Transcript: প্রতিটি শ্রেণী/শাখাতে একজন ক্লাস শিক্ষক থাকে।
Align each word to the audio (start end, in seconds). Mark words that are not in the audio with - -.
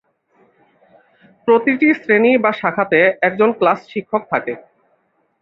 প্রতিটি 1.47 1.87
শ্রেণী/শাখাতে 1.93 2.99
একজন 3.21 3.49
ক্লাস 3.59 3.79
শিক্ষক 3.89 4.21
থাকে। 4.31 4.53